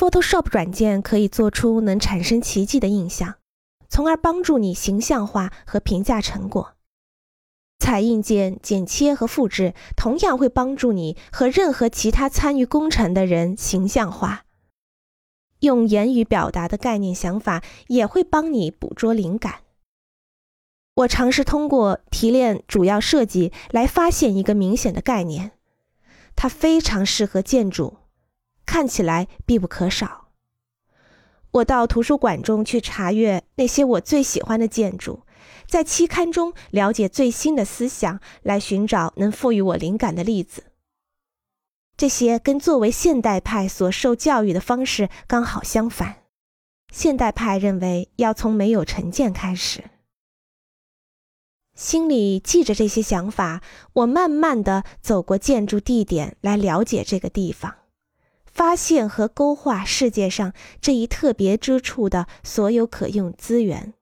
[0.00, 3.34] Photoshop 软件可以做出能产生奇迹的印象，
[3.90, 6.72] 从而帮助你形象化和评价成果。
[7.78, 14.46] 彩印件剪切和复制同样会帮助你和任何其他参与工程的人形象化。
[15.58, 19.56] 用言语表达的概念想法也会帮你捕捉灵感。
[20.94, 25.50] 我尝试通过提炼主要设计来发现一个明显的概念，
[26.34, 27.98] 它非常适合建筑，
[28.70, 30.28] 看起来必不可少。
[31.50, 35.24] 我到图书馆中去查阅那些我最喜欢的建筑。
[35.66, 40.66] 在期刊中了解最新的思想，来寻找能赋予我灵感的例子。
[41.96, 46.22] 这些跟作为现代派所受教育的方式刚好相反。
[46.92, 49.82] 现代派认为要从没有成见开始。
[51.74, 53.62] 心里记着这些想法，
[53.94, 57.74] 我慢慢的走过建筑地点，来了解这个地方，
[58.60, 63.94] 发现和勾画世界上这一特别之处的所有可用资源。